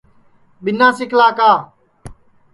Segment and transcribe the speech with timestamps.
[0.63, 1.51] ٻینا سکلا کا